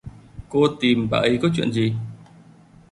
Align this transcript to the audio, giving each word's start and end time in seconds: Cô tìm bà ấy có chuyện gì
Cô 0.49 0.67
tìm 0.79 1.09
bà 1.09 1.17
ấy 1.17 1.39
có 1.41 1.49
chuyện 1.55 1.71
gì 1.71 1.95